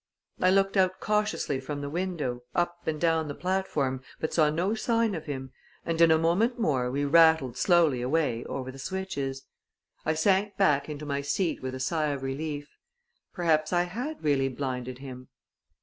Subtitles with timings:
[0.39, 4.73] I looked out cautiously from the window, up and down the platform, but saw no
[4.73, 5.51] sign of him,
[5.85, 9.43] and in a moment more we rattled slowly away over the switches.
[10.03, 12.67] I sank back into my seat with a sigh of relief.
[13.31, 15.27] Perhaps I had really blinded him!